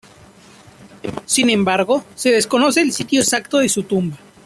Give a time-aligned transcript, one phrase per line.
[1.27, 4.17] Sin embargo, se desconoce el sitio exacto de su tumba.